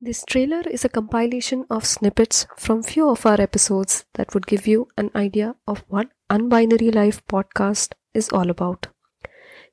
This 0.00 0.22
trailer 0.24 0.60
is 0.60 0.84
a 0.84 0.88
compilation 0.88 1.66
of 1.68 1.84
snippets 1.84 2.46
from 2.56 2.84
few 2.84 3.08
of 3.10 3.26
our 3.26 3.40
episodes 3.40 4.04
that 4.14 4.32
would 4.32 4.46
give 4.46 4.64
you 4.64 4.86
an 4.96 5.10
idea 5.16 5.56
of 5.66 5.82
what 5.88 6.12
Unbinary 6.30 6.94
Life 6.94 7.26
podcast 7.26 7.94
is 8.14 8.28
all 8.28 8.48
about. 8.48 8.86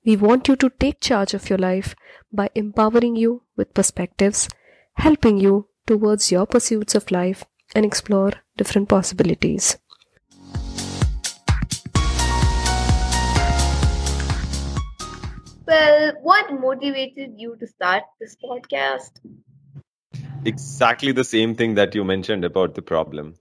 We 0.03 0.15
want 0.15 0.47
you 0.47 0.55
to 0.55 0.71
take 0.71 0.99
charge 0.99 1.35
of 1.35 1.47
your 1.47 1.59
life 1.59 1.93
by 2.33 2.49
empowering 2.55 3.15
you 3.15 3.43
with 3.55 3.75
perspectives, 3.75 4.49
helping 4.93 5.37
you 5.37 5.67
towards 5.85 6.31
your 6.31 6.47
pursuits 6.47 6.95
of 6.95 7.11
life, 7.11 7.45
and 7.75 7.85
explore 7.85 8.31
different 8.57 8.89
possibilities. 8.89 9.77
Well, 15.67 16.13
what 16.23 16.51
motivated 16.59 17.33
you 17.37 17.57
to 17.59 17.67
start 17.67 18.01
this 18.19 18.35
podcast? 18.43 19.19
Exactly 20.45 21.11
the 21.11 21.23
same 21.23 21.55
thing 21.55 21.75
that 21.75 21.95
you 21.95 22.03
mentioned 22.03 22.45
about 22.45 22.75
the 22.75 22.81
problem. 22.81 23.35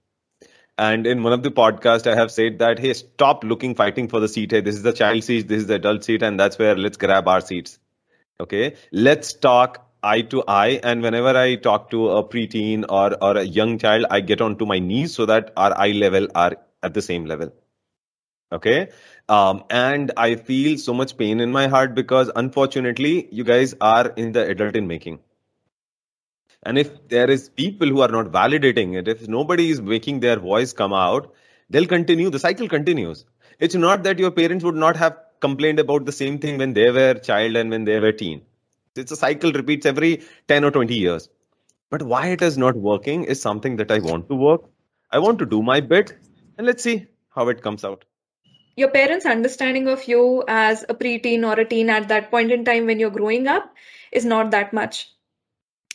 And 0.77 1.07
in 1.07 1.23
one 1.23 1.33
of 1.33 1.43
the 1.43 1.51
podcasts, 1.51 2.11
I 2.11 2.17
have 2.17 2.33
said 2.33 2.59
that, 2.59 2.81
hey, 2.81 2.95
stop 2.95 3.45
looking, 3.45 3.77
fighting 3.77 4.09
for 4.09 4.19
the 4.19 4.29
seat. 4.29 4.51
Hey, 4.51 4.61
this 4.61 4.75
is 4.75 4.83
the 4.83 4.93
child 4.93 5.23
seat, 5.23 5.47
this 5.47 5.59
is 5.59 5.67
the 5.69 5.75
adult 5.75 6.03
seat, 6.03 6.23
and 6.23 6.39
that's 6.39 6.59
where 6.59 6.77
let's 6.77 6.97
grab 6.97 7.29
our 7.29 7.41
seats. 7.41 7.79
Okay, 8.41 8.75
let's 8.91 9.35
talk 9.35 9.89
eye 10.03 10.23
to 10.23 10.43
eye. 10.49 10.81
And 10.83 11.01
whenever 11.03 11.37
I 11.37 11.55
talk 11.55 11.91
to 11.91 12.09
a 12.11 12.25
preteen 12.29 12.85
or, 12.89 13.17
or 13.23 13.37
a 13.37 13.45
young 13.45 13.79
child, 13.79 14.07
I 14.11 14.21
get 14.21 14.41
onto 14.41 14.67
my 14.67 14.81
knees 14.81 15.15
so 15.15 15.27
that 15.27 15.53
our 15.57 15.79
eye 15.79 15.93
level 15.93 16.27
are 16.35 16.57
at 16.83 16.95
the 16.95 17.03
same 17.03 17.27
level. 17.27 17.53
Okay, 18.51 18.89
um, 19.29 19.65
and 19.71 20.13
I 20.17 20.35
feel 20.35 20.77
so 20.79 20.93
much 20.93 21.17
pain 21.17 21.41
in 21.41 21.53
my 21.53 21.69
heart 21.69 21.95
because 21.95 22.31
unfortunately, 22.35 23.29
you 23.31 23.45
guys 23.45 23.75
are 23.81 24.09
in 24.09 24.33
the 24.33 24.45
adult 24.47 24.75
in 24.75 24.89
making 24.89 25.21
and 26.65 26.79
if 26.79 27.09
there 27.09 27.31
is 27.31 27.49
people 27.49 27.89
who 27.89 28.01
are 28.01 28.09
not 28.09 28.27
validating 28.27 28.97
it 28.99 29.09
if 29.09 29.27
nobody 29.29 29.71
is 29.71 29.81
making 29.81 30.21
their 30.21 30.39
voice 30.39 30.73
come 30.73 30.93
out 30.93 31.33
they'll 31.71 31.87
continue 31.87 32.31
the 32.31 32.39
cycle 32.39 32.69
continues. 32.69 33.25
It's 33.59 33.75
not 33.75 34.03
that 34.03 34.19
your 34.19 34.31
parents 34.31 34.65
would 34.65 34.75
not 34.75 34.97
have 34.97 35.17
complained 35.41 35.79
about 35.79 36.05
the 36.05 36.13
same 36.13 36.39
thing 36.39 36.59
when 36.59 36.73
they 36.73 36.91
were 36.91 37.15
child 37.15 37.57
and 37.57 37.71
when 37.71 37.85
they 37.85 38.01
were 38.01 38.13
teen. 38.13 38.43
It's 38.97 39.13
a 39.13 39.17
cycle 39.17 39.53
repeats 39.53 39.87
every 39.87 40.23
10 40.49 40.65
or 40.65 40.71
20 40.71 40.95
years. 40.95 41.29
But 41.91 42.03
why 42.03 42.29
it 42.29 42.43
is 42.43 42.59
not 42.59 42.77
working 42.77 43.25
is 43.25 43.41
something 43.41 43.77
that 43.77 43.91
i 43.91 43.99
want 43.99 44.29
to 44.29 44.35
work. 44.35 44.63
I 45.11 45.19
want 45.19 45.39
to 45.41 45.47
do 45.47 45.63
my 45.63 45.81
bit 45.81 46.17
and 46.59 46.67
let's 46.67 46.83
see 46.83 47.07
how 47.29 47.49
it 47.49 47.63
comes 47.63 47.85
out. 47.85 48.05
Your 48.77 48.91
parents 48.91 49.25
understanding 49.25 49.89
of 49.89 50.05
you 50.09 50.43
as 50.49 50.85
a 50.89 50.95
preteen 50.95 51.45
or 51.49 51.59
a 51.61 51.65
teen 51.65 51.91
at 51.91 52.09
that 52.09 52.31
point 52.31 52.51
in 52.51 52.65
time 52.65 52.87
when 52.87 52.99
you're 52.99 53.11
growing 53.11 53.47
up 53.47 53.73
is 54.11 54.25
not 54.25 54.51
that 54.51 54.73
much 54.73 55.14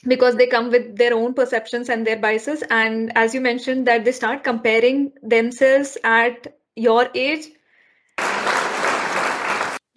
because 0.08 0.36
they 0.36 0.47
come 0.47 0.69
with 0.69 0.97
their 0.97 1.14
own 1.14 1.33
perceptions 1.33 1.89
and 1.89 2.05
their 2.05 2.17
biases. 2.17 2.64
And 2.69 3.11
as 3.17 3.33
you 3.33 3.42
mentioned 3.42 3.88
that 3.88 4.05
they 4.05 4.11
start 4.11 4.44
comparing 4.44 5.11
themselves 5.22 5.97
at 6.03 6.55
your 6.75 7.09
age. 7.14 7.47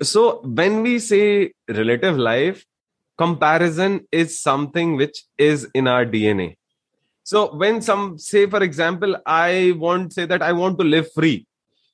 So 0.03 0.41
when 0.43 0.83
we 0.83 0.99
say 0.99 1.53
relative 1.69 2.19
life 2.19 2.65
comparison 3.19 4.07
is 4.11 4.41
something 4.41 4.97
which 4.97 5.25
is 5.39 5.69
in 5.75 5.87
our 5.87 6.05
dna 6.05 6.57
so 7.25 7.55
when 7.55 7.81
some 7.81 8.19
say 8.19 8.47
for 8.47 8.63
example 8.63 9.17
i 9.27 9.73
want 9.77 10.13
say 10.13 10.25
that 10.27 10.43
i 10.43 10.53
want 10.53 10.79
to 10.79 10.85
live 10.85 11.13
free. 11.13 11.47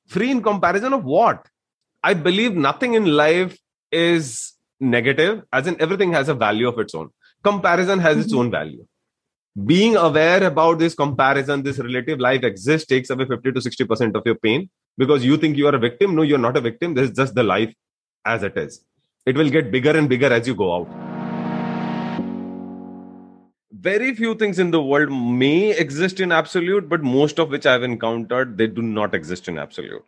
Free 0.06 0.30
in 0.30 0.42
comparison 0.42 0.94
of 0.94 1.04
what? 1.04 1.46
I 2.02 2.14
believe 2.14 2.54
nothing 2.54 2.94
in 2.94 3.04
life 3.04 3.58
is 3.92 4.54
negative 4.80 5.42
as 5.52 5.66
in 5.66 5.78
everything 5.82 6.12
has 6.12 6.30
a 6.30 6.34
value 6.34 6.68
of 6.68 6.78
its 6.78 6.94
own 6.94 7.10
comparison 7.42 7.98
has 7.98 8.18
its 8.18 8.28
mm-hmm. 8.28 8.40
own 8.40 8.50
value. 8.50 8.86
Being 9.64 9.96
aware 9.96 10.44
about 10.44 10.78
this 10.78 10.94
comparison 10.94 11.62
this 11.62 11.78
relative 11.78 12.20
life 12.20 12.44
exists 12.44 12.86
takes 12.86 13.10
away 13.10 13.24
50 13.26 13.52
to 13.52 13.60
60 13.60 13.84
percent 13.84 14.16
of 14.16 14.22
your 14.24 14.36
pain 14.36 14.68
because 14.96 15.24
you 15.24 15.36
think 15.36 15.56
you 15.56 15.66
are 15.66 15.74
a 15.74 15.78
victim. 15.78 16.14
No 16.14 16.22
you're 16.22 16.38
not 16.38 16.56
a 16.56 16.60
victim. 16.60 16.94
This 16.94 17.10
is 17.10 17.16
just 17.16 17.34
the 17.34 17.42
life 17.42 17.74
as 18.24 18.42
it 18.42 18.56
is. 18.56 18.84
It 19.26 19.36
will 19.36 19.50
get 19.50 19.70
bigger 19.70 19.96
and 19.96 20.08
bigger 20.08 20.32
as 20.32 20.46
you 20.46 20.54
go 20.54 20.74
out. 20.76 20.88
Very 23.72 24.14
few 24.14 24.34
things 24.34 24.58
in 24.58 24.70
the 24.70 24.82
world 24.82 25.10
may 25.10 25.70
exist 25.70 26.20
in 26.20 26.32
absolute 26.32 26.88
but 26.88 27.02
most 27.02 27.38
of 27.38 27.50
which 27.50 27.64
i've 27.64 27.84
encountered 27.84 28.56
they 28.58 28.66
do 28.66 28.82
not 28.82 29.14
exist 29.14 29.48
in 29.48 29.58
absolute. 29.58 30.04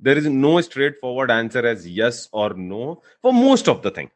There 0.00 0.18
is 0.18 0.26
no 0.26 0.60
straightforward 0.60 1.30
answer 1.30 1.64
as 1.66 1.88
yes 1.88 2.28
or 2.32 2.54
no 2.54 3.02
for 3.20 3.32
most 3.32 3.68
of 3.68 3.82
the 3.82 3.90
thing 3.90 4.10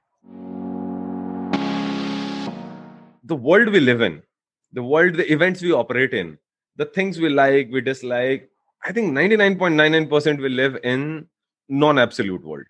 the 3.27 3.37
world 3.37 3.69
we 3.71 3.81
live 3.81 4.01
in, 4.01 4.23
the 4.73 4.83
world, 4.83 5.15
the 5.15 5.31
events 5.33 5.61
we 5.61 5.73
operate 5.73 6.15
in, 6.15 6.39
the 6.77 6.85
things 6.85 7.19
we 7.19 7.29
like, 7.29 7.69
we 7.73 7.81
dislike, 7.81 8.49
I 8.85 8.93
think 8.93 9.13
99.99% 9.13 10.41
we 10.41 10.49
live 10.49 10.79
in 10.85 11.27
non-absolute 11.69 12.45
world. 12.45 12.67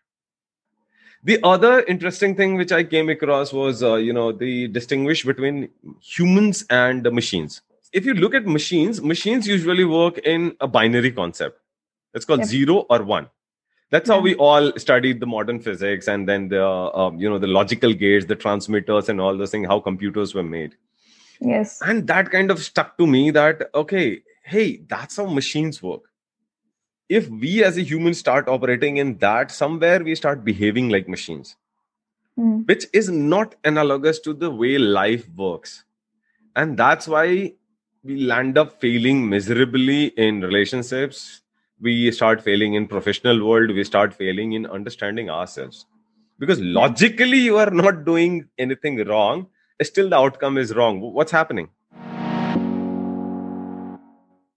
The 1.24 1.38
other 1.42 1.82
interesting 1.82 2.36
thing 2.36 2.54
which 2.54 2.72
I 2.72 2.84
came 2.84 3.08
across 3.10 3.52
was, 3.52 3.82
uh, 3.82 3.96
you 3.96 4.12
know, 4.12 4.32
the 4.32 4.68
distinguish 4.68 5.24
between 5.24 5.68
humans 6.00 6.64
and 6.70 7.04
the 7.04 7.10
machines. 7.10 7.60
If 7.92 8.06
you 8.06 8.14
look 8.14 8.34
at 8.34 8.46
machines, 8.46 9.02
machines 9.02 9.46
usually 9.46 9.84
work 9.84 10.18
in 10.18 10.56
a 10.60 10.68
binary 10.68 11.10
concept. 11.10 11.60
It's 12.14 12.24
called 12.24 12.40
yep. 12.40 12.48
zero 12.48 12.86
or 12.88 13.02
one 13.02 13.28
that's 13.90 14.08
how 14.08 14.20
we 14.20 14.34
all 14.34 14.72
studied 14.76 15.20
the 15.20 15.26
modern 15.26 15.60
physics 15.60 16.08
and 16.08 16.28
then 16.28 16.48
the 16.48 16.64
um, 16.64 17.18
you 17.18 17.28
know 17.28 17.38
the 17.38 17.46
logical 17.46 17.92
gates 17.92 18.26
the 18.26 18.36
transmitters 18.36 19.08
and 19.08 19.20
all 19.20 19.36
those 19.36 19.50
things 19.50 19.68
how 19.68 19.80
computers 19.80 20.34
were 20.34 20.42
made. 20.42 20.76
Yes. 21.40 21.82
And 21.82 22.06
that 22.06 22.30
kind 22.30 22.50
of 22.50 22.58
stuck 22.60 22.96
to 22.98 23.06
me 23.06 23.30
that 23.30 23.70
okay 23.74 24.22
hey 24.44 24.78
that's 24.88 25.16
how 25.16 25.26
machines 25.26 25.82
work. 25.82 26.02
If 27.08 27.28
we 27.28 27.62
as 27.62 27.78
a 27.78 27.82
human 27.82 28.14
start 28.14 28.48
operating 28.48 28.96
in 28.96 29.18
that 29.18 29.50
somewhere 29.50 30.02
we 30.02 30.14
start 30.14 30.44
behaving 30.44 30.88
like 30.88 31.08
machines 31.08 31.56
mm. 32.38 32.66
which 32.68 32.86
is 32.92 33.08
not 33.08 33.54
analogous 33.64 34.20
to 34.20 34.32
the 34.32 34.50
way 34.50 34.78
life 34.78 35.28
works. 35.36 35.84
And 36.54 36.76
that's 36.76 37.06
why 37.06 37.54
we 38.02 38.20
land 38.20 38.56
up 38.56 38.80
failing 38.80 39.28
miserably 39.28 40.06
in 40.06 40.40
relationships 40.40 41.42
we 41.80 42.10
start 42.10 42.42
failing 42.42 42.72
in 42.74 42.86
professional 42.86 43.46
world 43.46 43.70
we 43.70 43.84
start 43.84 44.14
failing 44.14 44.52
in 44.52 44.64
understanding 44.66 45.28
ourselves. 45.28 45.86
Because 46.38 46.60
logically 46.60 47.38
you 47.38 47.58
are 47.58 47.70
not 47.70 48.04
doing 48.04 48.48
anything 48.58 49.04
wrong 49.06 49.46
still 49.82 50.08
the 50.08 50.16
outcome 50.16 50.56
is 50.56 50.74
wrong. 50.74 51.00
What's 51.00 51.32
happening? 51.32 51.68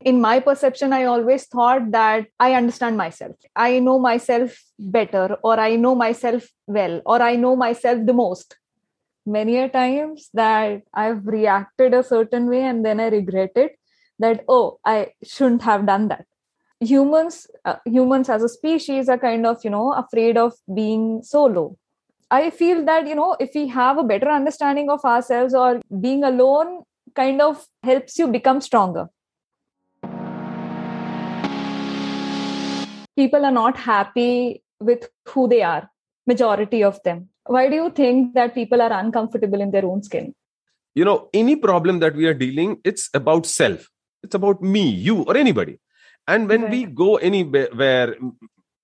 In 0.06 0.22
my 0.22 0.40
perception 0.40 0.94
i 0.94 1.04
always 1.04 1.46
thought 1.46 1.92
that 1.92 2.28
i 2.40 2.54
understand 2.54 2.96
myself. 2.96 3.36
I 3.54 3.80
know 3.80 4.00
myself 4.00 4.58
better 4.80 5.38
or 5.44 5.60
i 5.60 5.76
know 5.76 5.96
myself 5.96 6.48
well 6.68 7.02
or 7.06 7.22
i 7.22 7.36
know 7.36 7.58
myself 7.58 8.06
the 8.06 8.14
most. 8.14 8.56
Many 9.26 9.58
a 9.58 9.68
times 9.68 10.30
that 10.34 10.84
i've 10.94 11.28
reacted 11.28 11.94
a 11.94 12.02
certain 12.02 12.50
way 12.50 12.62
and 12.62 12.86
then 12.86 13.02
i 13.02 13.10
regretted 13.10 13.72
that 14.20 14.46
oh 14.48 14.80
i 14.86 15.08
shouldn't 15.22 15.64
have 15.64 15.86
done 15.86 16.08
that 16.08 16.26
humans 16.82 17.48
uh, 17.66 17.76
humans 17.86 18.30
as 18.30 18.44
a 18.44 18.50
species 18.50 19.10
are 19.10 19.18
kind 19.18 19.46
of 19.46 19.64
you 19.64 19.70
know 19.70 19.94
afraid 19.94 20.38
of 20.38 20.54
being 20.74 21.22
solo 21.22 21.76
i 22.32 22.50
feel 22.50 22.86
that 22.86 23.08
you 23.08 23.16
know 23.16 23.36
if 23.40 23.50
we 23.54 23.68
have 23.68 23.98
a 23.98 24.04
better 24.04 24.30
understanding 24.30 24.90
of 24.90 25.04
ourselves 25.04 25.54
or 25.54 25.82
being 26.00 26.24
alone 26.24 26.84
kind 27.16 27.42
of 27.42 27.66
helps 27.84 28.18
you 28.18 28.28
become 28.28 28.62
stronger. 28.62 29.10
People 33.16 33.46
are 33.46 33.52
not 33.52 33.78
happy 33.78 34.64
with 34.80 35.10
who 35.28 35.48
they 35.48 35.62
are 35.62 35.90
majority 36.26 36.84
of 36.84 37.02
them. 37.04 37.30
Why 37.46 37.68
do 37.70 37.76
you 37.76 37.90
think 37.90 38.34
that 38.36 38.54
people 38.54 38.82
are 38.82 38.94
uncomfortable 38.94 39.62
in 39.62 39.72
their 39.72 39.86
own 39.86 40.04
skin? 40.04 40.34
You 40.96 41.06
know 41.06 41.30
any 41.34 41.56
problem 41.56 42.00
that 42.00 42.16
we 42.16 42.28
are 42.28 42.34
dealing 42.34 42.80
it's 42.84 43.10
about 43.14 43.46
self. 43.46 43.88
It's 44.24 44.36
about 44.36 44.62
me 44.62 44.90
you 44.90 45.24
or 45.24 45.38
anybody 45.38 45.80
and 46.34 46.48
when 46.48 46.64
right. 46.64 46.72
we 46.72 46.80
go 47.02 47.10
anywhere 47.30 48.16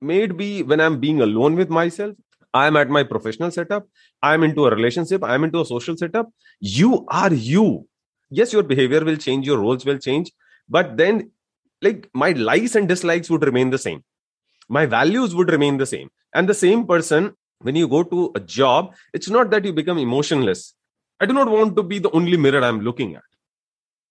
may 0.10 0.20
it 0.28 0.36
be 0.38 0.50
when 0.72 0.82
i'm 0.86 1.00
being 1.06 1.22
alone 1.28 1.56
with 1.62 1.70
myself 1.78 2.16
i'm 2.62 2.78
at 2.82 2.90
my 2.98 3.04
professional 3.12 3.52
setup 3.58 3.88
i'm 4.30 4.44
into 4.48 4.66
a 4.66 4.74
relationship 4.76 5.24
i'm 5.24 5.44
into 5.48 5.62
a 5.62 5.66
social 5.74 5.98
setup 6.04 6.30
you 6.60 7.06
are 7.10 7.34
you. 7.34 7.88
Yes 8.30 8.54
your 8.54 8.64
behavior 8.64 9.04
will 9.06 9.18
change 9.18 9.46
your 9.46 9.60
roles 9.60 9.86
will 9.86 9.98
change 9.98 10.32
but 10.68 10.98
then 10.98 11.32
like 11.82 12.10
my 12.14 12.32
likes 12.32 12.76
and 12.76 12.88
dislikes 12.88 13.30
would 13.30 13.44
remain 13.44 13.70
the 13.70 13.78
same. 13.78 14.04
My 14.68 14.86
values 14.86 15.36
would 15.36 15.52
remain 15.52 15.78
the 15.78 15.86
same. 15.86 16.10
And 16.34 16.50
the 16.50 16.54
same 16.54 16.88
person 16.88 17.36
when 17.60 17.76
you 17.76 17.88
go 17.88 18.04
to 18.04 18.32
a 18.36 18.40
job 18.40 18.96
it's 19.14 19.30
not 19.30 19.52
that 19.52 19.66
you 19.66 19.74
become 19.74 19.98
emotionless. 19.98 20.74
I 21.20 21.26
do 21.26 21.34
not 21.34 21.50
want 21.50 21.76
to 21.78 21.84
be 21.84 22.00
the 22.00 22.12
only 22.12 22.38
mirror 22.38 22.64
i'm 22.64 22.82
looking 22.82 23.16
at. 23.16 23.24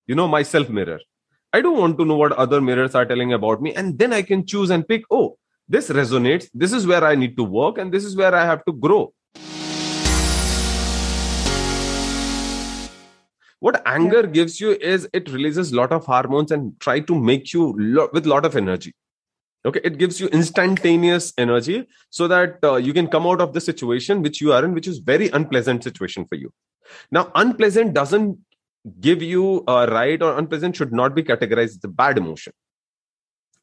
You 0.07 0.15
know 0.15 0.29
my 0.29 0.43
self 0.43 0.69
mirror 0.69 1.01
I 1.55 1.61
don't 1.61 1.79
want 1.79 1.99
to 1.99 2.05
know 2.05 2.17
what 2.17 2.33
other 2.33 2.61
mirrors 2.61 2.97
are 2.97 3.07
telling 3.07 3.33
about 3.33 3.63
me. 3.63 3.73
And 3.75 3.97
then 3.97 4.13
I 4.13 4.23
can 4.23 4.45
choose 4.45 4.71
and 4.71 4.87
pick, 4.89 5.05
oh, 5.09 5.39
this 5.69 5.89
resonates. 5.89 6.49
This 6.53 6.73
is 6.73 6.85
where 6.85 7.05
I 7.05 7.15
need 7.15 7.37
to 7.37 7.45
work 7.45 7.79
and 7.79 7.93
this 7.93 8.05
is 8.05 8.17
where 8.17 8.35
I 8.35 8.45
have 8.45 8.65
to 8.65 8.73
grow. 8.73 9.15
what 13.61 13.81
anger 13.87 14.23
gives 14.27 14.61
you 14.61 14.73
is 14.73 15.09
it 15.15 15.31
releases 15.31 15.73
a 15.73 15.77
lot 15.77 15.91
of 15.91 16.05
hormones 16.05 16.51
and 16.55 16.79
try 16.81 17.01
to 17.01 17.15
make 17.29 17.51
you 17.55 17.75
lo- 17.79 18.11
with 18.13 18.27
a 18.27 18.29
lot 18.29 18.45
of 18.49 18.57
energy 18.57 18.93
okay 19.65 19.81
it 19.83 19.97
gives 19.97 20.21
you 20.21 20.29
instantaneous 20.39 21.33
energy 21.39 21.87
so 22.11 22.29
that 22.29 22.59
uh, 22.63 22.75
you 22.77 22.93
can 22.93 23.07
come 23.07 23.27
out 23.27 23.41
of 23.41 23.55
the 23.55 23.63
situation 23.63 24.21
which 24.21 24.43
you 24.43 24.53
are 24.53 24.63
in 24.67 24.75
which 24.75 24.87
is 24.87 24.99
very 24.99 25.31
unpleasant 25.31 25.83
situation 25.83 26.27
for 26.27 26.35
you 26.35 26.53
now 27.11 27.25
unpleasant 27.37 27.95
doesn't 27.95 28.37
give 29.01 29.23
you 29.23 29.65
a 29.67 29.87
right 29.87 30.21
or 30.23 30.39
unpleasant 30.39 30.77
should 30.77 30.93
not 30.93 31.15
be 31.15 31.23
categorized 31.23 31.77
as 31.77 31.85
a 31.85 31.89
bad 31.89 32.19
emotion. 32.19 32.53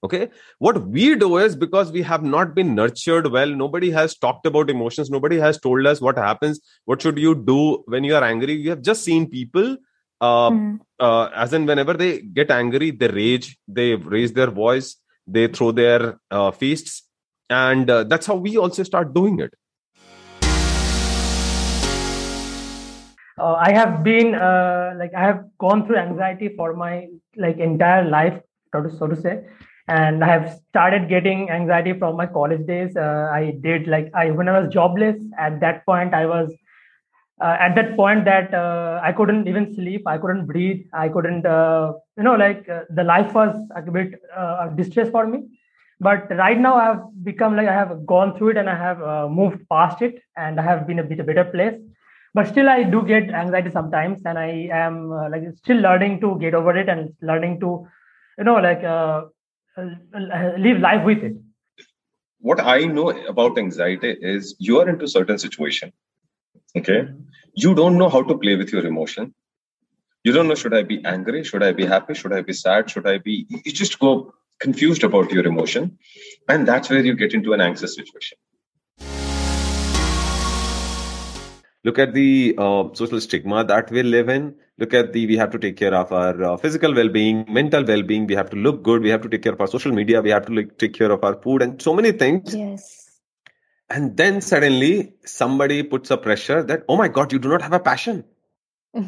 Okay? 0.03 0.29
What 0.57 0.88
we 0.88 1.15
do 1.15 1.38
is 1.38 1.56
because 1.56 1.91
we 1.91 2.01
have 2.01 2.23
not 2.23 2.56
been 2.56 2.73
nurtured 2.73 3.27
well 3.31 3.47
nobody 3.47 3.91
has 3.91 4.18
talked 4.18 4.47
about 4.47 4.69
emotions 4.69 5.12
nobody 5.12 5.38
has 5.38 5.59
told 5.59 5.85
us 5.85 6.01
what 6.01 6.18
happens 6.18 6.59
what 6.85 7.01
should 7.01 7.19
you 7.19 7.35
do 7.35 7.83
when 7.85 8.03
you 8.03 8.15
are 8.15 8.23
angry. 8.23 8.53
You 8.53 8.71
have 8.71 8.81
just 8.81 9.03
seen 9.03 9.29
people 9.29 9.77
uh, 10.19 10.50
mm. 10.50 10.79
uh, 11.00 11.29
as 11.35 11.53
in 11.53 11.65
whenever 11.65 11.94
they 11.94 12.21
get 12.21 12.50
angry 12.50 12.91
they 12.91 13.07
rage 13.09 13.57
they 13.67 13.95
raise 13.95 14.33
their 14.33 14.50
voice 14.50 14.95
they 15.27 15.47
throw 15.47 15.71
their 15.71 16.19
uh, 16.31 16.50
fists 16.51 17.07
and 17.50 17.89
uh, 17.89 18.03
that's 18.03 18.25
how 18.25 18.35
we 18.35 18.57
also 18.57 18.81
start 18.81 19.13
doing 19.13 19.39
it 19.39 19.53
uh, 23.43 23.55
i 23.67 23.71
have 23.79 24.03
been 24.03 24.35
uh, 24.47 24.93
like 25.01 25.13
i 25.21 25.23
have 25.29 25.41
gone 25.65 25.85
through 25.85 25.99
anxiety 26.05 26.49
for 26.59 26.69
my 26.83 26.93
like 27.45 27.57
entire 27.57 28.07
life 28.17 28.39
so 28.97 29.07
to 29.07 29.21
say. 29.21 29.43
And 29.88 30.23
i 30.23 30.27
have 30.27 30.43
started 30.69 31.09
getting 31.09 31.49
anxiety 31.49 31.93
from 32.01 32.15
my 32.15 32.25
college 32.25 32.65
days. 32.65 32.95
Uh, 32.95 33.29
i 33.33 33.53
did 33.65 33.88
like 33.93 34.09
i 34.21 34.31
when 34.31 34.47
i 34.47 34.57
was 34.57 34.73
jobless 34.73 35.17
at 35.38 35.59
that 35.63 35.85
point 35.85 36.13
i 36.13 36.25
was 36.25 36.53
uh, 37.43 37.57
at 37.65 37.75
that 37.75 37.95
point 37.97 38.23
that 38.23 38.53
uh, 38.53 39.01
i 39.03 39.11
couldn't 39.11 39.47
even 39.51 39.73
sleep 39.75 40.07
i 40.13 40.17
couldn't 40.17 40.45
breathe 40.45 40.81
i 40.93 41.09
couldn't 41.09 41.45
uh, 41.45 41.91
you 42.17 42.23
know 42.27 42.35
like 42.35 42.65
the 42.99 43.03
life 43.03 43.33
was 43.39 43.53
a 43.75 43.81
bit 43.81 44.13
uh, 44.35 44.67
distress 44.81 45.09
for 45.09 45.25
me. 45.27 45.41
But 45.99 46.29
right 46.38 46.59
now 46.59 46.75
i 46.81 46.85
have 46.85 47.01
become 47.23 47.55
like 47.57 47.67
i 47.67 47.73
have 47.73 48.05
gone 48.11 48.38
through 48.38 48.51
it 48.51 48.57
and 48.61 48.69
i 48.69 48.77
have 48.88 49.01
moved 49.39 49.59
past 49.73 50.01
it 50.07 50.15
and 50.43 50.59
i 50.61 50.63
have 50.63 50.88
been 50.88 50.99
a 50.99 51.03
bit 51.09 51.19
a 51.19 51.27
better 51.31 51.43
place 51.55 51.75
but 52.33 52.47
still 52.47 52.69
i 52.69 52.83
do 52.83 53.03
get 53.05 53.29
anxiety 53.41 53.71
sometimes 53.71 54.21
and 54.25 54.39
i 54.39 54.51
am 54.71 55.11
uh, 55.11 55.29
like 55.29 55.43
still 55.55 55.77
learning 55.77 56.19
to 56.21 56.37
get 56.39 56.53
over 56.53 56.75
it 56.77 56.89
and 56.89 57.13
learning 57.21 57.59
to 57.59 57.87
you 58.37 58.43
know 58.43 58.55
like 58.55 58.83
uh, 58.83 59.21
uh, 59.77 59.89
uh, 60.13 60.51
live 60.57 60.79
life 60.79 61.05
with 61.05 61.23
it. 61.23 61.33
What 62.39 62.59
i 62.59 62.79
know 62.79 63.09
about 63.33 63.57
anxiety 63.57 64.15
is 64.21 64.55
you 64.59 64.79
are 64.79 64.89
into 64.89 65.07
certain 65.07 65.37
situation 65.37 65.93
okay? 66.77 67.01
Mm-hmm. 67.01 67.21
You 67.55 67.75
don't 67.75 67.97
know 67.97 68.09
how 68.09 68.23
to 68.23 68.37
play 68.37 68.55
with 68.55 68.71
your 68.71 68.85
emotion. 68.85 69.33
You 70.23 70.31
don't 70.31 70.47
know 70.47 70.55
should 70.55 70.73
i 70.73 70.83
be 70.83 71.03
angry? 71.05 71.43
Should 71.43 71.63
i 71.63 71.71
be 71.71 71.85
happy? 71.85 72.13
Should 72.13 72.33
i 72.33 72.41
be 72.41 72.53
sad? 72.53 72.89
Should 72.89 73.07
i 73.07 73.17
be 73.17 73.45
you 73.49 73.71
just 73.71 73.99
go 73.99 74.33
confused 74.59 75.03
about 75.03 75.31
your 75.31 75.45
emotion 75.45 75.97
and 76.47 76.67
that's 76.67 76.89
where 76.89 77.03
you 77.03 77.15
get 77.15 77.33
into 77.33 77.53
an 77.53 77.61
anxious 77.61 77.95
situation 77.95 78.37
look 81.83 81.99
at 81.99 82.13
the 82.13 82.55
uh, 82.57 82.83
social 82.93 83.19
stigma 83.21 83.63
that 83.63 83.91
we 83.91 84.03
live 84.03 84.29
in. 84.29 84.55
Look 84.77 84.93
at 84.93 85.13
the 85.13 85.27
we 85.27 85.37
have 85.37 85.51
to 85.51 85.59
take 85.59 85.77
care 85.77 85.93
of 85.93 86.11
our 86.11 86.43
uh, 86.43 86.57
physical 86.57 86.93
well-being 86.93 87.45
mental 87.47 87.83
well-being. 87.83 88.27
We 88.27 88.35
have 88.35 88.49
to 88.51 88.57
look 88.57 88.83
good. 88.83 89.01
We 89.01 89.09
have 89.09 89.21
to 89.21 89.29
take 89.29 89.43
care 89.43 89.53
of 89.53 89.61
our 89.61 89.67
social 89.67 89.91
media. 89.91 90.21
We 90.21 90.31
have 90.31 90.45
to 90.47 90.53
like, 90.53 90.77
take 90.77 90.93
care 90.93 91.11
of 91.11 91.23
our 91.23 91.35
food 91.35 91.61
and 91.61 91.81
so 91.81 91.93
many 91.93 92.11
things. 92.11 92.55
Yes. 92.55 93.19
And 93.89 94.15
then 94.15 94.41
suddenly 94.41 95.13
somebody 95.25 95.83
puts 95.83 96.11
a 96.11 96.17
pressure 96.17 96.63
that 96.63 96.83
oh 96.87 96.97
my 96.97 97.09
god 97.09 97.31
you 97.31 97.39
do 97.39 97.49
not 97.49 97.61
have 97.61 97.73
a 97.73 97.79
passion. 97.79 98.23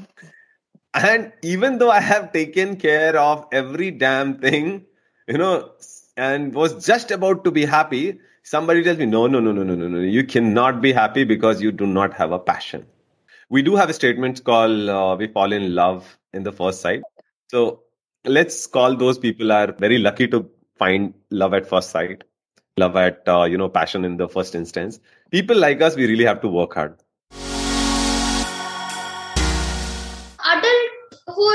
And 0.96 1.32
even 1.42 1.80
though 1.80 1.90
i 1.90 2.00
have 2.00 2.32
taken 2.34 2.76
care 2.76 3.18
of 3.18 3.48
every 3.52 3.90
damn 3.90 4.38
thing 4.38 4.86
you 5.28 5.40
know 5.40 5.72
and 6.16 6.54
was 6.54 6.86
just 6.86 7.12
about 7.12 7.44
to 7.46 7.52
be 7.52 7.66
happy 7.66 8.20
somebody 8.44 8.84
tells 8.84 8.98
me 8.98 9.06
no 9.06 9.28
no 9.28 9.40
no 9.40 9.52
no 9.52 9.64
no 9.64 9.76
no 9.76 9.88
no 9.88 10.00
you 10.00 10.24
cannot 10.24 10.82
be 10.82 10.94
happy 10.94 11.24
because 11.24 11.62
you 11.62 11.72
do 11.72 11.88
not 11.88 12.14
have 12.14 12.32
a 12.32 12.40
passion. 12.40 12.86
We 13.50 13.62
do 13.62 13.76
have 13.76 13.90
a 13.90 13.94
statement 13.94 14.44
called 14.44 14.90
uh, 14.90 15.16
we 15.20 15.28
fall 15.28 15.52
in 15.54 15.76
love 15.76 16.18
in 16.34 16.44
the 16.44 16.52
first 16.52 16.82
sight. 16.82 17.04
So 17.50 17.84
let's 18.26 18.68
call 18.68 18.96
those 18.96 19.18
people 19.18 19.52
are 19.52 19.72
very 19.72 20.00
lucky 20.00 20.28
to 20.30 20.50
find 20.78 21.14
love 21.30 21.54
at 21.54 21.68
first 21.68 21.92
sight 21.92 22.24
love 22.78 22.96
at 22.96 23.28
uh, 23.28 23.44
you 23.44 23.58
know 23.58 23.70
passion 23.70 24.06
in 24.06 24.18
the 24.18 24.28
first 24.28 24.56
instance. 24.56 25.00
People 25.32 25.58
like 25.58 25.82
us 25.82 25.96
we 25.96 26.08
really 26.08 26.26
have 26.26 26.42
to 26.42 26.48
work 26.48 26.74
hard 26.74 26.98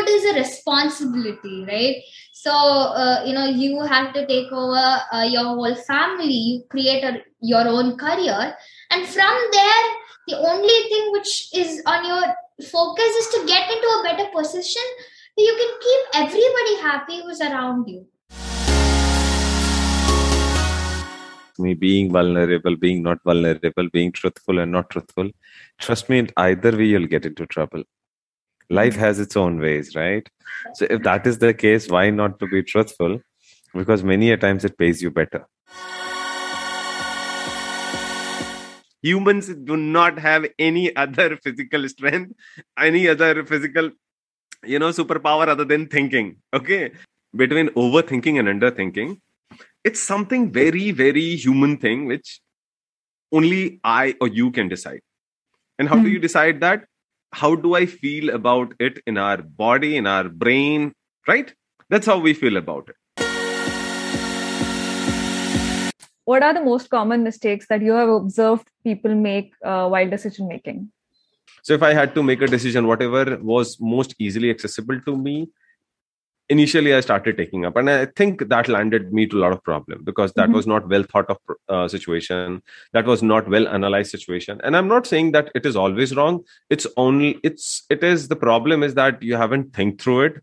is 0.08 0.24
a 0.24 0.38
responsibility 0.38 1.64
right? 1.68 1.96
So 2.32 2.52
uh, 2.52 3.24
you 3.26 3.34
know 3.34 3.46
you 3.46 3.82
have 3.82 4.12
to 4.14 4.26
take 4.26 4.50
over 4.52 5.00
uh, 5.12 5.26
your 5.28 5.44
whole 5.44 5.74
family 5.74 6.32
you 6.32 6.62
create 6.70 7.04
a, 7.04 7.22
your 7.40 7.66
own 7.66 7.96
career 7.96 8.54
and 8.90 9.06
from 9.06 9.36
there 9.52 9.84
the 10.28 10.36
only 10.38 10.78
thing 10.90 11.12
which 11.12 11.48
is 11.54 11.82
on 11.86 12.04
your 12.04 12.22
focus 12.70 13.16
is 13.22 13.28
to 13.28 13.46
get 13.46 13.70
into 13.70 13.86
a 13.86 14.02
better 14.04 14.28
position 14.34 14.82
so 15.38 15.44
you 15.44 15.54
can 15.56 15.72
keep 15.86 16.00
everybody 16.22 16.76
happy 16.82 17.22
who's 17.22 17.40
around 17.40 17.88
you. 17.88 18.06
Me 21.58 21.74
being 21.74 22.12
vulnerable 22.12 22.76
being 22.76 23.02
not 23.02 23.22
vulnerable 23.24 23.88
being 23.92 24.12
truthful 24.12 24.58
and 24.58 24.70
not 24.70 24.90
truthful. 24.90 25.30
Trust 25.78 26.08
me 26.08 26.18
in 26.18 26.30
either 26.36 26.76
way 26.76 26.84
you'll 26.84 27.06
get 27.06 27.24
into 27.24 27.46
trouble 27.46 27.84
life 28.70 28.96
has 28.96 29.18
its 29.18 29.36
own 29.36 29.58
ways 29.58 29.94
right? 29.94 30.28
So 30.74 30.86
if 30.90 31.02
that 31.02 31.26
is 31.26 31.38
the 31.38 31.54
case 31.54 31.88
why 31.88 32.10
not 32.10 32.38
to 32.40 32.46
be 32.46 32.62
truthful? 32.62 33.20
Because 33.74 34.02
many 34.02 34.30
a 34.32 34.36
times 34.36 34.64
it 34.64 34.76
pays 34.78 35.02
you 35.02 35.10
better. 35.10 35.46
Humans 39.02 39.54
do 39.54 39.76
not 39.76 40.18
have 40.18 40.46
any 40.58 40.94
other 40.96 41.36
physical 41.36 41.88
strength 41.88 42.32
any 42.78 43.08
other 43.08 43.44
physical 43.44 43.90
you 44.64 44.78
know 44.78 44.90
superpower 44.90 45.48
other 45.48 45.64
than 45.64 45.86
thinking 45.86 46.36
okay? 46.52 46.92
Between 47.36 47.68
overthinking 47.70 48.38
and 48.38 48.60
underthinking 48.60 49.20
it's 49.84 50.00
something 50.00 50.50
very 50.50 50.90
very 50.90 51.36
human 51.36 51.76
thing 51.78 52.06
which 52.06 52.40
only 53.32 53.80
i 53.84 54.14
or 54.20 54.28
you 54.28 54.50
can 54.50 54.68
decide. 54.68 55.00
And 55.78 55.88
how 55.88 55.96
mm. 55.96 56.02
do 56.02 56.08
hmm. 56.08 56.14
you 56.14 56.18
decide 56.18 56.60
that 56.60 56.87
how 57.32 57.54
do 57.54 57.74
I 57.74 57.86
feel 57.86 58.30
about 58.30 58.74
it 58.78 59.02
in 59.06 59.18
our 59.18 59.38
body, 59.38 59.96
in 59.96 60.06
our 60.06 60.28
brain, 60.28 60.92
right? 61.26 61.52
That's 61.88 62.06
how 62.06 62.18
we 62.18 62.34
feel 62.34 62.56
about 62.56 62.88
it. 62.88 62.96
What 66.24 66.42
are 66.42 66.52
the 66.52 66.62
most 66.62 66.90
common 66.90 67.22
mistakes 67.22 67.66
that 67.68 67.80
you 67.80 67.92
have 67.92 68.08
observed 68.08 68.68
people 68.84 69.14
make 69.14 69.54
uh, 69.64 69.88
while 69.88 70.08
decision 70.08 70.48
making? 70.48 70.90
So, 71.62 71.72
if 71.72 71.82
I 71.82 71.94
had 71.94 72.14
to 72.14 72.22
make 72.22 72.42
a 72.42 72.46
decision, 72.46 72.86
whatever 72.86 73.38
was 73.40 73.80
most 73.80 74.14
easily 74.18 74.50
accessible 74.50 75.00
to 75.00 75.16
me, 75.16 75.48
initially 76.50 76.94
i 76.94 77.00
started 77.00 77.36
taking 77.36 77.64
up 77.66 77.76
and 77.76 77.90
i 77.90 78.06
think 78.06 78.48
that 78.48 78.68
landed 78.68 79.12
me 79.12 79.26
to 79.26 79.38
a 79.38 79.40
lot 79.40 79.52
of 79.52 79.62
problem 79.62 80.02
because 80.04 80.32
that 80.32 80.44
mm-hmm. 80.44 80.54
was 80.54 80.66
not 80.66 80.88
well 80.88 81.02
thought 81.02 81.28
of 81.28 81.38
uh, 81.68 81.86
situation. 81.88 82.62
That 82.92 83.04
was 83.06 83.22
not 83.22 83.48
well 83.48 83.68
analyzed 83.68 84.10
situation. 84.10 84.60
And 84.64 84.76
i'm 84.76 84.88
not 84.88 85.06
saying 85.06 85.32
that 85.32 85.50
it 85.54 85.66
is 85.66 85.76
always 85.76 86.16
wrong. 86.16 86.44
It's 86.70 86.86
only 86.96 87.38
it's 87.42 87.82
it 87.90 88.02
is 88.02 88.28
the 88.28 88.36
problem 88.36 88.82
is 88.82 88.94
that 88.94 89.22
you 89.22 89.36
haven't 89.36 89.74
think 89.74 90.00
through 90.00 90.20
it. 90.22 90.42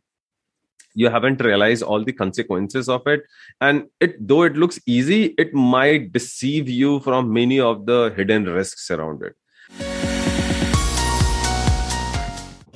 You 0.93 1.09
haven't 1.09 1.41
realized 1.41 1.83
all 1.83 2.03
the 2.03 2.13
consequences 2.13 2.87
of 2.87 3.05
it. 3.07 3.23
And 3.59 3.87
it 3.99 4.15
though 4.27 4.43
it 4.43 4.55
looks 4.55 4.79
easy 4.85 5.33
it 5.45 5.53
might 5.53 6.11
deceive 6.13 6.69
you 6.69 6.99
from 6.99 7.33
many 7.33 7.59
of 7.59 7.85
the 7.85 8.13
hidden 8.15 8.45
risks 8.45 8.91
around 8.91 9.23
it. 9.23 9.35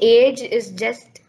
Age 0.02 0.42
is 0.42 0.72
just 0.72 1.20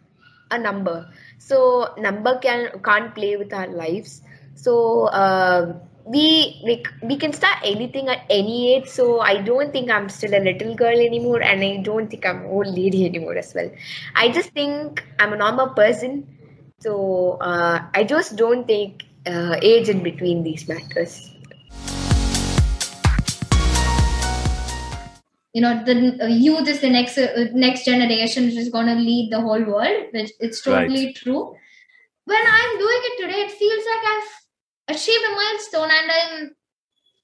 a 0.51 0.57
number. 0.57 1.07
So 1.37 1.93
number 1.97 2.37
can 2.39 2.69
can't 2.83 3.13
play 3.15 3.35
with 3.37 3.53
our 3.53 3.67
lives. 3.67 4.21
So 4.55 5.05
uh, 5.07 5.73
we, 6.05 6.61
we 6.65 6.83
we 7.03 7.17
can 7.17 7.33
start 7.33 7.57
anything 7.63 8.09
at 8.09 8.25
any 8.29 8.75
age. 8.75 8.87
So 8.87 9.19
i 9.21 9.41
don't 9.41 9.71
think 9.71 9.89
i'm 9.89 10.09
still 10.09 10.33
a 10.33 10.43
little 10.43 10.75
girl 10.75 10.99
anymore 10.99 11.41
and 11.41 11.63
i 11.63 11.77
don't 11.77 12.09
think 12.09 12.25
i'm 12.25 12.45
old 12.45 12.67
lady 12.67 13.05
anymore 13.05 13.35
as 13.35 13.53
well. 13.53 13.71
I 14.15 14.29
just 14.29 14.49
think 14.51 15.03
i'm 15.19 15.33
a 15.33 15.37
normal 15.37 15.69
person. 15.69 16.27
So 16.79 17.37
uh, 17.41 17.81
i 17.93 18.03
just 18.03 18.35
don't 18.35 18.67
take 18.67 19.03
uh, 19.25 19.55
age 19.61 19.89
in 19.89 20.03
between 20.03 20.43
these 20.43 20.67
matters 20.67 21.31
you 25.53 25.61
know 25.61 25.83
the 25.85 26.17
uh, 26.23 26.27
youth 26.27 26.67
is 26.67 26.79
the 26.81 26.89
next 26.89 27.17
uh, 27.17 27.45
next 27.53 27.85
generation 27.85 28.45
which 28.45 28.55
is 28.55 28.69
going 28.69 28.87
to 28.87 28.95
lead 28.95 29.31
the 29.31 29.41
whole 29.41 29.63
world 29.63 30.05
which 30.13 30.31
it's 30.39 30.61
totally 30.61 31.05
right. 31.07 31.15
true 31.15 31.55
when 32.25 32.43
i'm 32.57 32.77
doing 32.79 33.01
it 33.09 33.21
today 33.21 33.41
it 33.41 33.51
feels 33.51 33.83
like 33.91 34.05
i've 34.13 34.95
achieved 34.95 35.25
a 35.25 35.35
milestone 35.35 35.91
and 35.99 36.11
i'm 36.17 36.51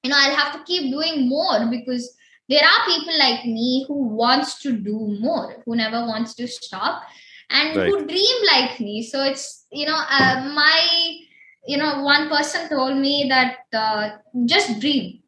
you 0.04 0.10
know 0.10 0.18
i'll 0.20 0.36
have 0.36 0.54
to 0.54 0.64
keep 0.64 0.92
doing 0.92 1.28
more 1.30 1.68
because 1.70 2.14
there 2.50 2.64
are 2.64 2.86
people 2.86 3.18
like 3.20 3.46
me 3.46 3.86
who 3.88 4.04
wants 4.24 4.62
to 4.62 4.72
do 4.74 5.18
more 5.20 5.62
who 5.66 5.76
never 5.76 6.02
wants 6.06 6.34
to 6.36 6.48
stop 6.48 7.04
and 7.50 7.76
Right. 7.78 7.88
who 7.88 8.06
dream 8.06 8.38
like 8.48 8.80
me 8.80 9.04
so 9.04 9.24
it's 9.24 9.66
you 9.72 9.86
know 9.86 10.00
uh, 10.10 10.52
my 10.54 11.18
you 11.66 11.78
know 11.78 12.02
one 12.04 12.30
person 12.30 12.70
told 12.70 12.98
me 12.98 13.26
that 13.30 13.58
uh, 13.74 14.10
just 14.46 14.80
dream 14.80 15.20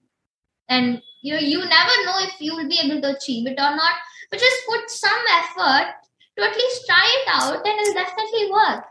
and 0.69 1.01
you 1.21 1.33
know 1.33 1.39
you 1.39 1.59
never 1.59 1.95
know 2.05 2.17
if 2.19 2.39
you 2.39 2.55
will 2.55 2.67
be 2.67 2.79
able 2.79 3.01
to 3.01 3.15
achieve 3.15 3.45
it 3.45 3.59
or 3.59 3.75
not 3.75 3.93
but 4.31 4.39
just 4.39 4.57
put 4.67 4.89
some 4.89 5.19
effort 5.33 5.93
to 6.37 6.43
at 6.45 6.55
least 6.55 6.85
try 6.85 7.03
it 7.03 7.27
out 7.27 7.67
and 7.67 7.79
it'll 7.79 7.93
definitely 7.93 8.51
work. 8.51 8.85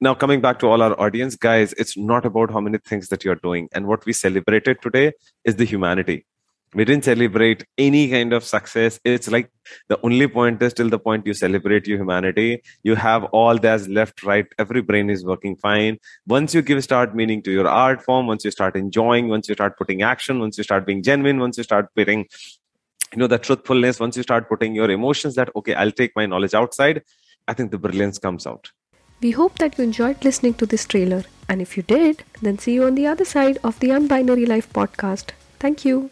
Now 0.00 0.14
coming 0.14 0.40
back 0.40 0.58
to 0.60 0.66
all 0.66 0.82
our 0.82 1.00
audience 1.00 1.34
guys 1.34 1.72
it's 1.72 1.96
not 1.96 2.24
about 2.24 2.52
how 2.52 2.60
many 2.60 2.78
things 2.78 3.08
that 3.08 3.24
you're 3.24 3.36
doing. 3.36 3.68
And 3.72 3.86
what 3.86 4.06
we 4.06 4.12
celebrated 4.12 4.80
today 4.80 5.12
is 5.44 5.56
the 5.56 5.64
humanity 5.64 6.26
we 6.74 6.84
didn't 6.84 7.04
celebrate 7.04 7.64
any 7.76 8.08
kind 8.08 8.32
of 8.32 8.44
success. 8.44 8.98
It's 9.04 9.30
like 9.30 9.50
the 9.88 9.98
only 10.02 10.26
point 10.26 10.62
is 10.62 10.72
till 10.72 10.88
the 10.88 10.98
point 10.98 11.26
you 11.26 11.34
celebrate 11.34 11.86
your 11.86 11.98
humanity. 11.98 12.62
You 12.82 12.94
have 12.94 13.24
all 13.24 13.58
that's 13.58 13.88
left 13.88 14.22
right. 14.22 14.46
Every 14.58 14.80
brain 14.80 15.10
is 15.10 15.24
working 15.24 15.56
fine. 15.56 15.98
Once 16.26 16.54
you 16.54 16.62
give 16.62 16.82
start 16.82 17.14
meaning 17.14 17.42
to 17.42 17.50
your 17.52 17.68
art 17.68 18.02
form 18.02 18.26
once 18.26 18.44
you 18.44 18.50
start 18.50 18.76
enjoying 18.76 19.28
once 19.28 19.48
you 19.48 19.54
start 19.54 19.76
putting 19.78 20.02
action 20.02 20.40
once 20.40 20.58
you 20.58 20.64
start 20.64 20.86
being 20.86 21.02
genuine 21.02 21.38
once 21.38 21.56
you 21.58 21.64
start 21.64 21.88
putting 21.94 22.26
you 23.12 23.18
know 23.18 23.26
the 23.26 23.38
truthfulness 23.38 24.00
once 24.00 24.16
you 24.16 24.22
start 24.22 24.48
putting 24.48 24.74
your 24.74 24.90
emotions 24.90 25.34
that 25.34 25.50
okay 25.54 25.74
i'll 25.74 25.92
take 25.92 26.14
my 26.16 26.26
knowledge 26.26 26.54
outside 26.54 27.02
i 27.48 27.52
think 27.52 27.70
the 27.70 27.78
brilliance 27.78 28.18
comes 28.18 28.46
out. 28.46 28.72
We 29.20 29.30
hope 29.30 29.58
that 29.58 29.78
you 29.78 29.84
enjoyed 29.84 30.24
listening 30.24 30.54
to 30.54 30.66
this 30.66 30.84
trailer, 30.84 31.22
and 31.48 31.62
if 31.62 31.76
you 31.76 31.84
did, 31.84 32.24
then 32.40 32.58
see 32.58 32.74
you 32.74 32.86
on 32.86 32.96
the 32.96 33.06
other 33.06 33.24
side 33.24 33.58
of 33.62 33.78
the 33.78 33.90
Unbinary 33.90 34.48
Life 34.48 34.72
podcast. 34.72 35.30
Thank 35.60 35.84
you. 35.84 36.10